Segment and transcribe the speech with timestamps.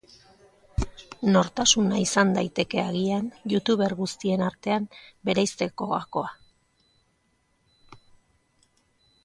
[1.35, 4.89] Nortasuna izan daiteke, agian, youtuber guztien artean
[5.31, 6.35] bereizteko gakoa.